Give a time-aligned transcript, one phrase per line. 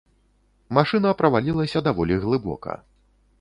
[0.77, 2.79] Машына правалілася даволі глыбока.